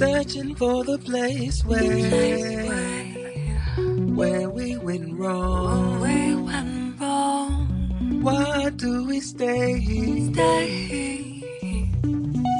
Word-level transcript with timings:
Searching 0.00 0.54
for 0.54 0.82
the 0.82 0.96
place 0.96 1.62
where 1.62 1.84
where 4.16 4.48
we 4.48 4.78
went 4.78 5.12
wrong. 5.18 6.00
We 6.00 6.34
went 6.36 6.98
wrong. 6.98 7.68
Why 8.22 8.70
do 8.76 9.06
we 9.06 9.20
stay 9.20 10.32
Stay 10.32 11.44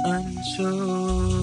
unsure? 0.04 1.39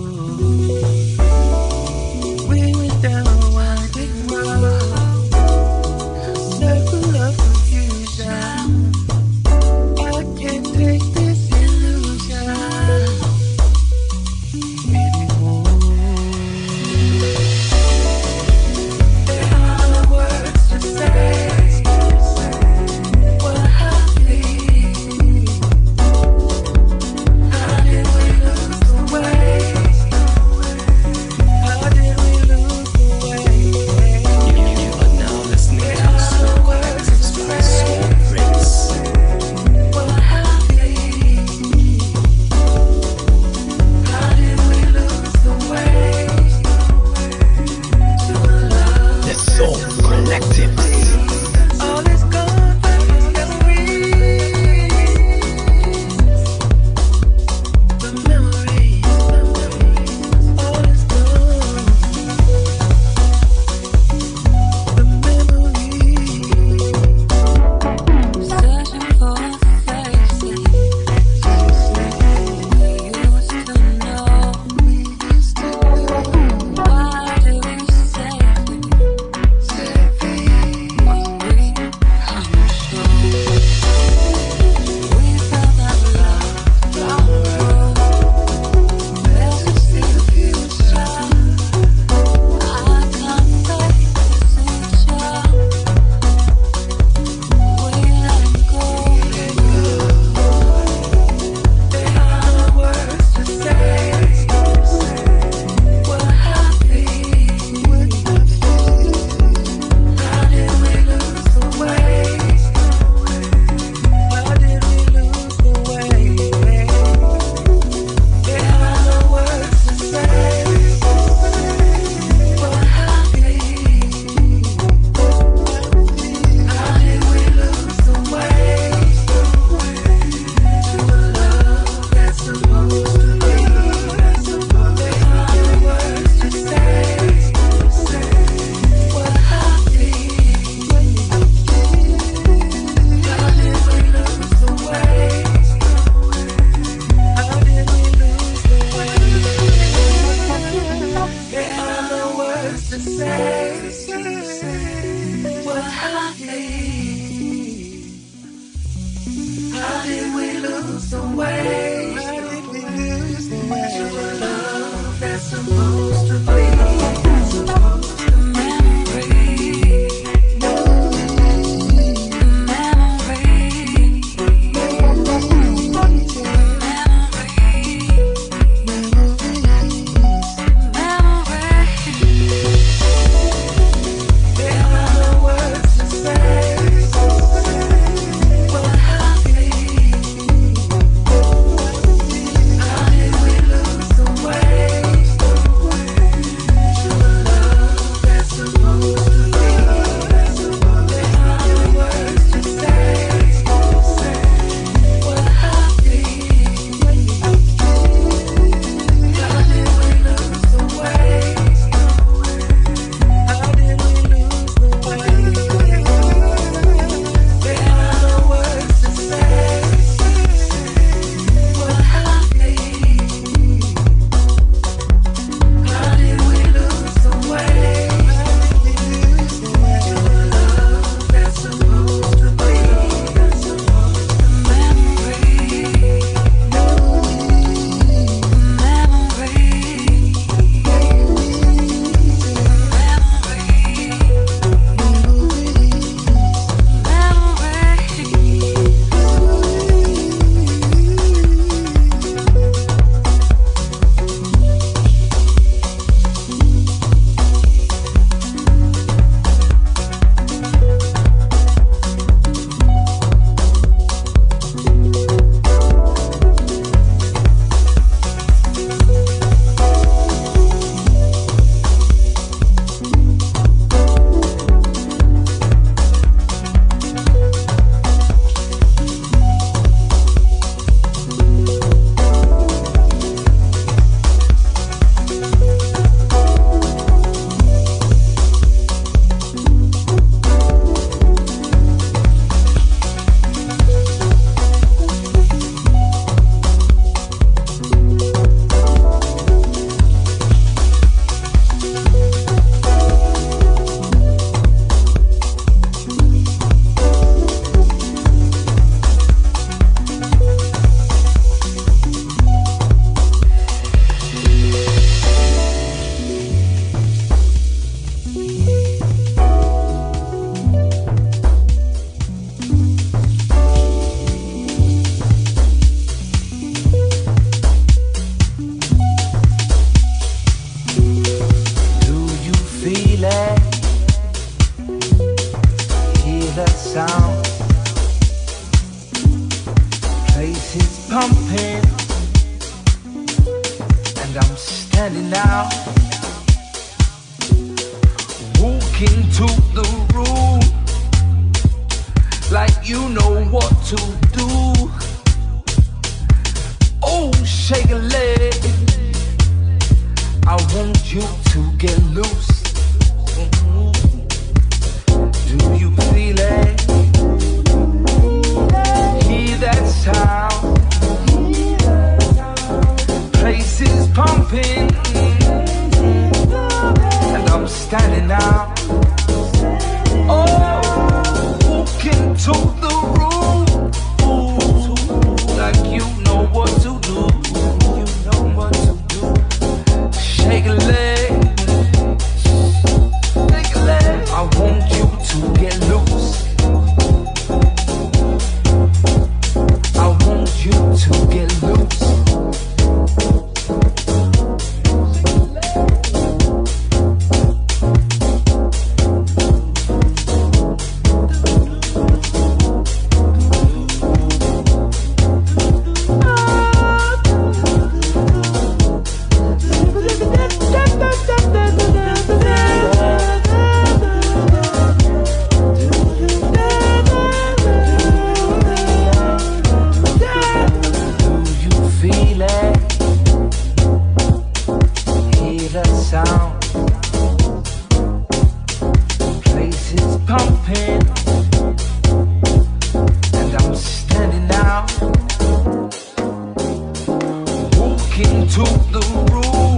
To 448.49 448.63
the 448.93 449.01
room, 449.33 449.77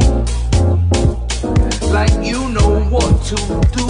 like 1.92 2.14
you 2.24 2.50
know 2.50 2.82
what 2.92 3.24
to 3.26 3.36
do. 3.76 3.89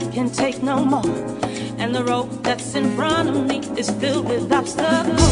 I 0.00 0.10
can 0.12 0.30
take 0.30 0.62
no 0.62 0.82
more. 0.82 1.04
And 1.78 1.94
the 1.94 2.02
road 2.02 2.42
that's 2.42 2.74
in 2.74 2.96
front 2.96 3.28
of 3.28 3.46
me 3.46 3.58
is 3.78 3.90
filled 3.90 4.28
with 4.28 4.50
obstacles. 4.50 5.29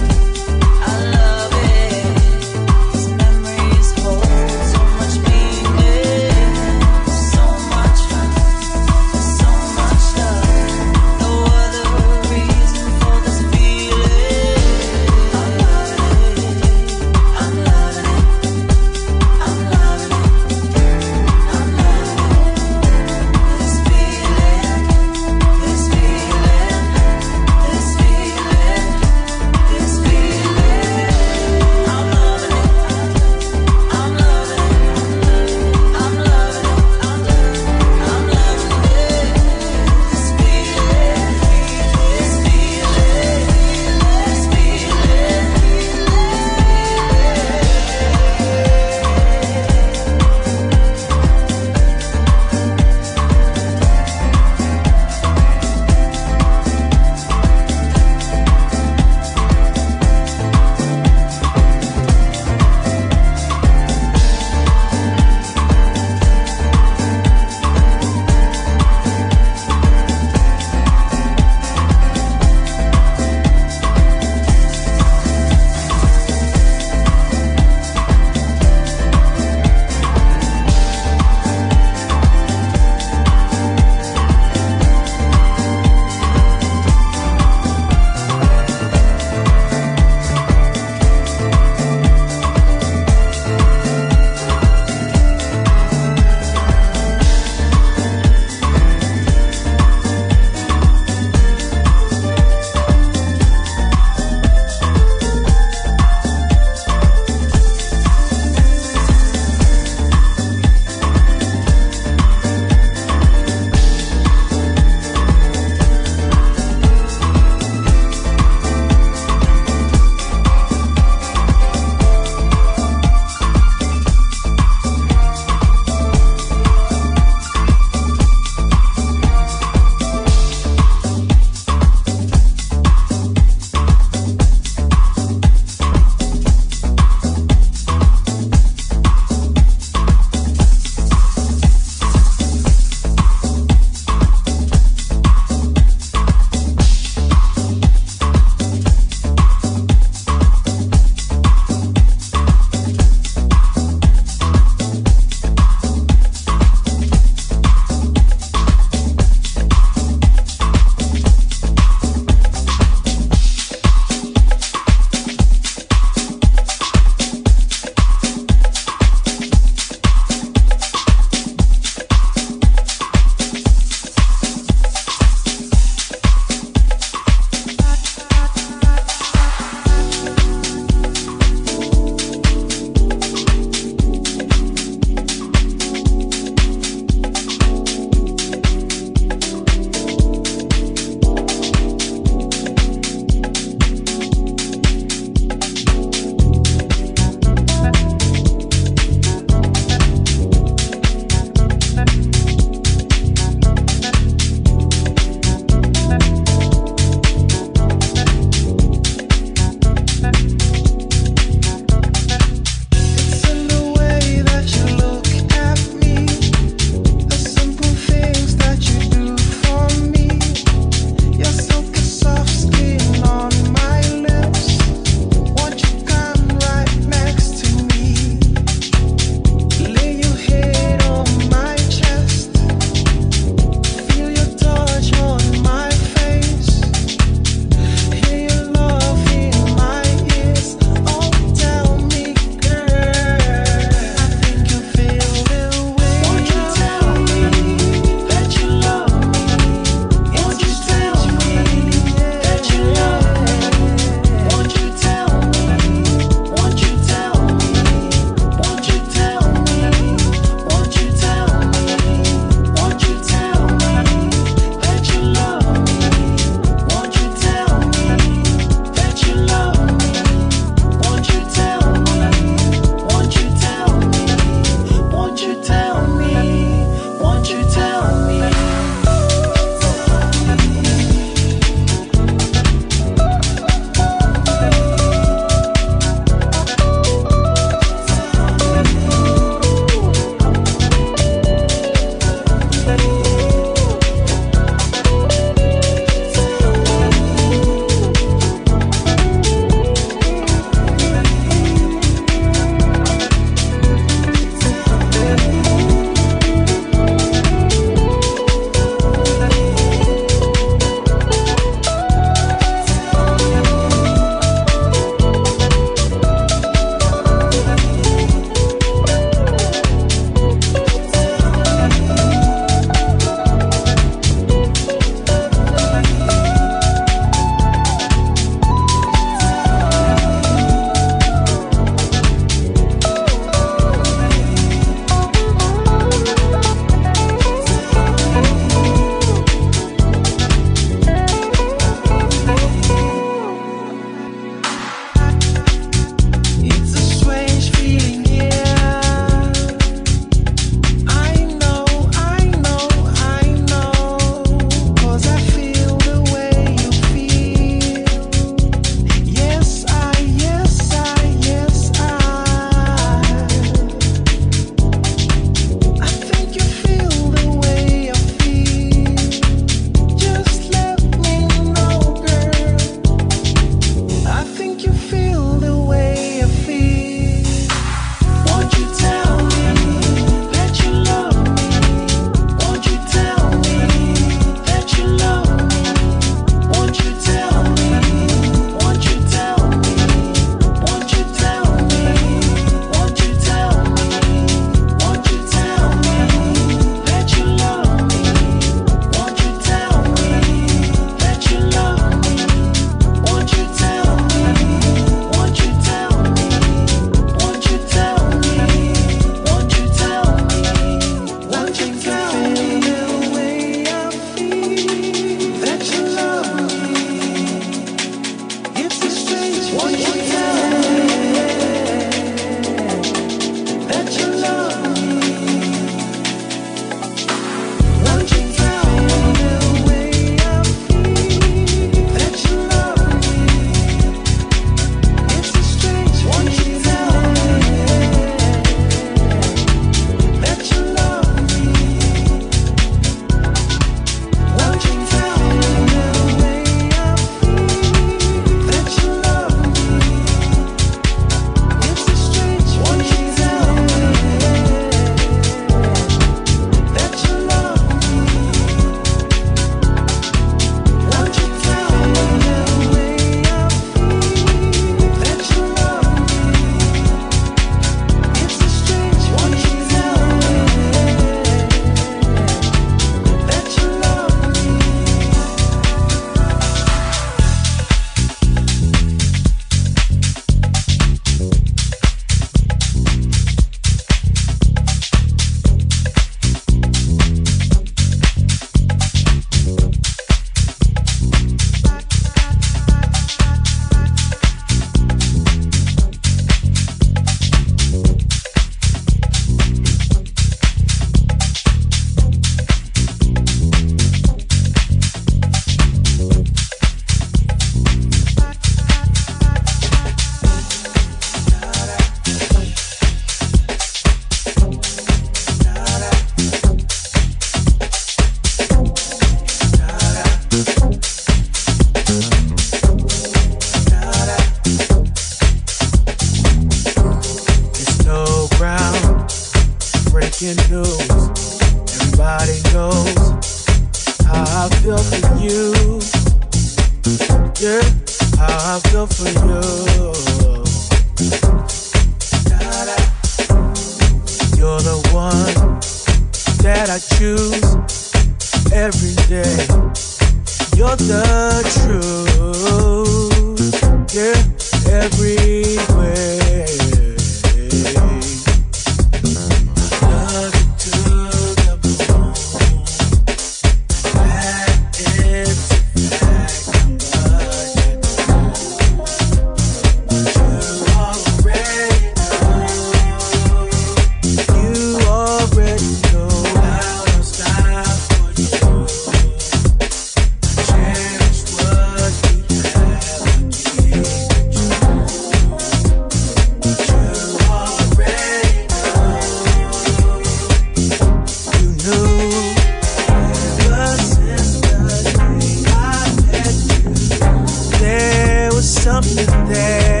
There. 599.47 600.00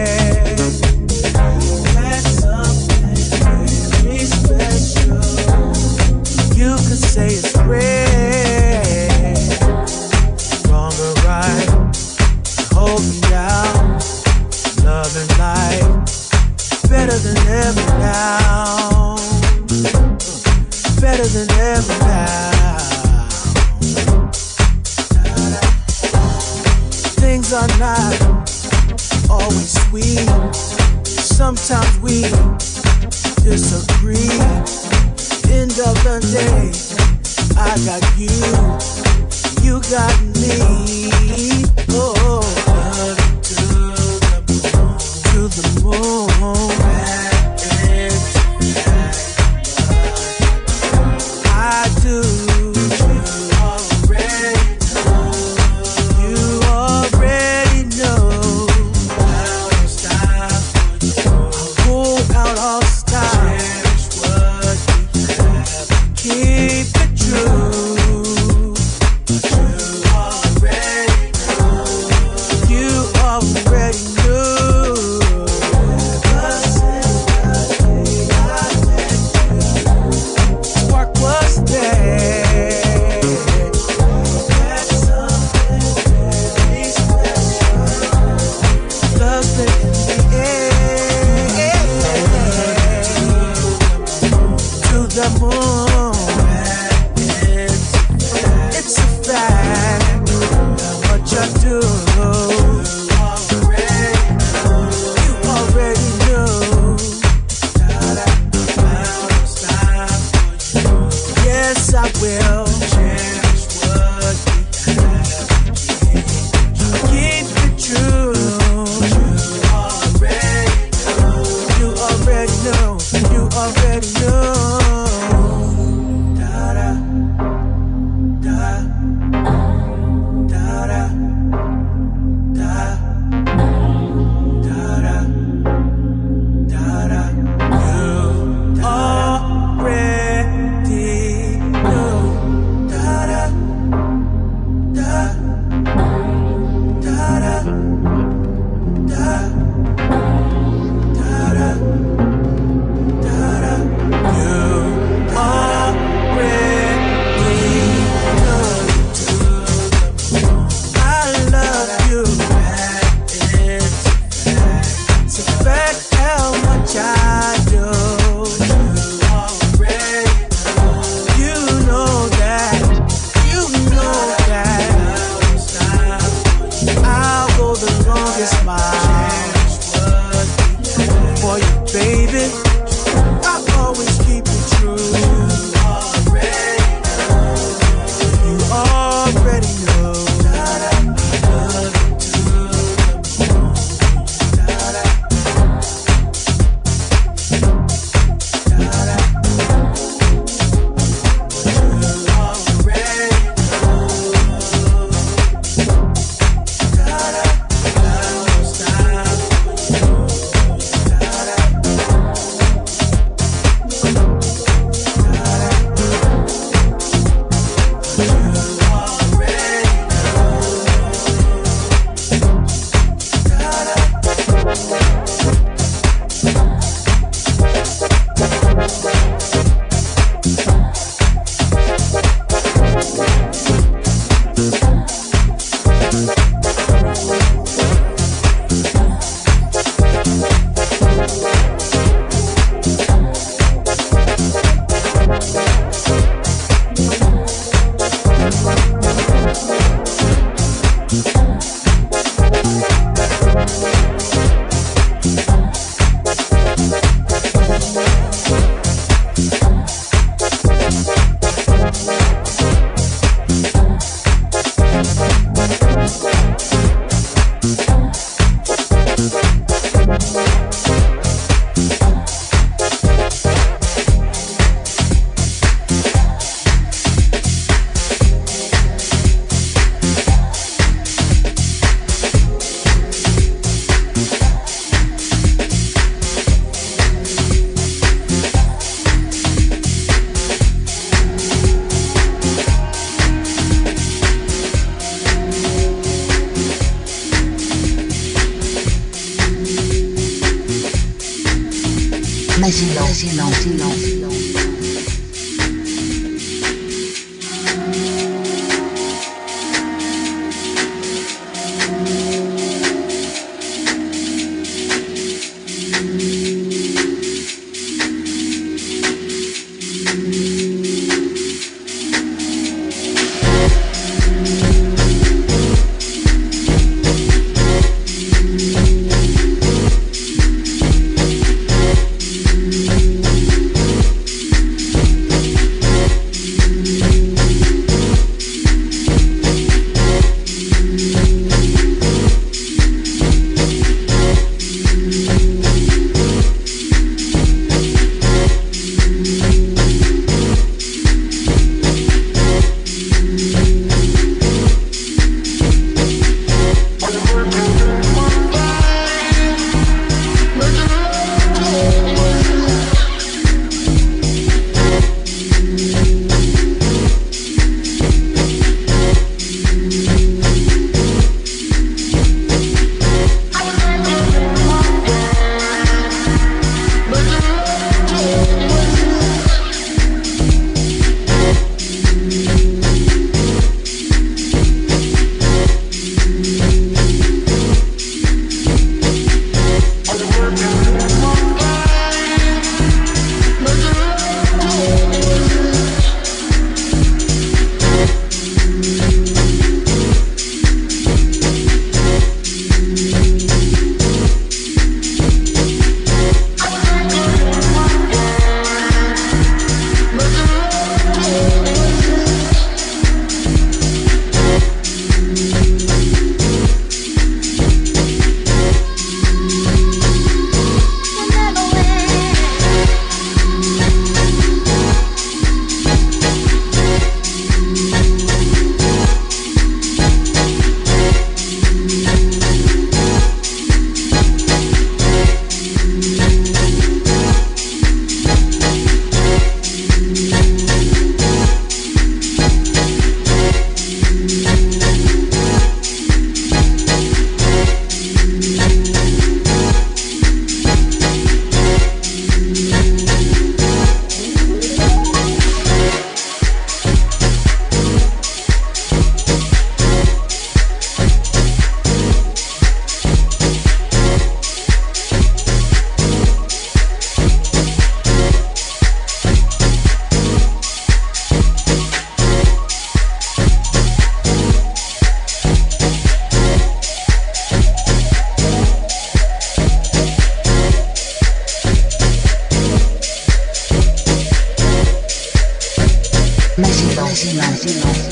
máxima. 487.29 487.85
máxima. 487.85 488.10